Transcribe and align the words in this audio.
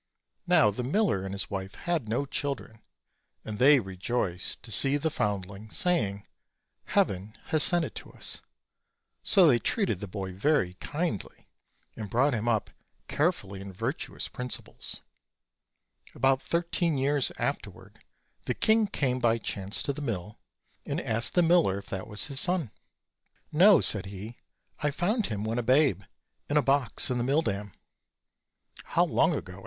Now 0.47 0.71
the 0.71 0.81
miller 0.81 1.25
and 1.25 1.31
his 1.31 1.51
wife 1.51 1.75
had 1.75 2.09
no 2.09 2.25
children, 2.25 2.81
and 3.45 3.59
they 3.59 3.79
rejoiced 3.79 4.63
to 4.63 4.71
see 4.71 4.97
the 4.97 5.11
foundling, 5.11 5.69
saying: 5.69 6.25
"Heaven 6.85 7.37
has 7.49 7.61
sent 7.61 7.85
it 7.85 7.93
to 8.01 8.11
us;" 8.11 8.41
so 9.21 9.45
they 9.45 9.59
treated 9.59 9.99
the 9.99 10.07
boy 10.07 10.33
very 10.33 10.73
kindly, 10.79 11.47
and 11.95 12.09
brought 12.09 12.33
him 12.33 12.47
up 12.47 12.71
carefully 13.07 13.61
in 13.61 13.71
virtu 13.71 14.15
ous 14.15 14.27
principles. 14.27 15.01
About 16.15 16.41
thirteen 16.41 16.97
years 16.97 17.31
afterward 17.37 18.03
the 18.45 18.55
king 18.55 18.87
came 18.87 19.19
by 19.19 19.37
chance 19.37 19.83
to 19.83 19.93
the 19.93 20.01
mill, 20.01 20.39
and 20.83 20.99
asked 20.99 21.35
the 21.35 21.43
miller 21.43 21.77
if 21.77 21.85
that 21.91 22.07
was 22.07 22.25
his 22.25 22.39
son. 22.39 22.71
OLD, 22.71 22.71
OLD 22.71 22.71
FAIRY 22.73 23.51
TALES. 23.51 23.53
65 23.53 23.59
"No," 23.59 23.81
said 23.81 24.05
he; 24.09 24.37
"I 24.79 24.89
found 24.89 25.27
him, 25.27 25.43
when 25.43 25.59
a 25.59 25.61
babe, 25.61 26.01
in 26.49 26.57
a 26.57 26.63
box 26.63 27.11
in 27.11 27.19
the 27.19 27.23
mill 27.23 27.43
dam." 27.43 27.73
"How 28.85 29.05
long 29.05 29.35
ago?" 29.35 29.59